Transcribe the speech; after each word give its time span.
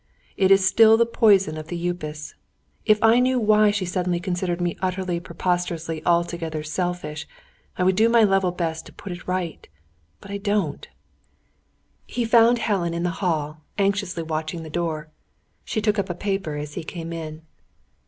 It 0.35 0.49
is 0.49 0.65
still 0.65 0.97
the 0.97 1.05
poison 1.05 1.57
of 1.57 1.67
the 1.67 1.77
Upas. 1.87 2.33
If 2.87 2.97
I 3.03 3.19
knew 3.19 3.39
why 3.39 3.69
she 3.69 3.85
suddenly 3.85 4.19
considered 4.19 4.59
me 4.59 4.75
utterly, 4.81 5.19
preposterously, 5.19 6.03
altogether, 6.07 6.63
selfish, 6.63 7.27
I 7.77 7.83
would 7.83 7.95
do 7.95 8.09
my 8.09 8.23
level 8.23 8.51
best 8.51 8.87
to 8.87 8.93
put 8.93 9.11
it 9.11 9.27
right. 9.27 9.67
But 10.19 10.31
I 10.31 10.37
don't." 10.39 10.87
He 12.07 12.25
found 12.25 12.57
Helen 12.57 12.95
in 12.95 13.03
the 13.03 13.11
hall, 13.21 13.61
anxiously 13.77 14.23
watching 14.23 14.63
the 14.63 14.71
door. 14.71 15.09
She 15.63 15.81
took 15.83 15.99
up 15.99 16.09
a 16.09 16.15
paper, 16.15 16.55
as 16.55 16.73
he 16.73 16.83
came 16.83 17.13
in. 17.13 17.43